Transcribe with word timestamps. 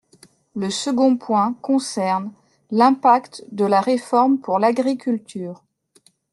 Le 0.55 0.71
second 0.71 1.15
point 1.15 1.53
concerne 1.61 2.31
l’impact 2.71 3.45
de 3.51 3.65
la 3.65 3.81
réforme 3.81 4.39
pour 4.39 4.57
l’agriculture. 4.57 5.63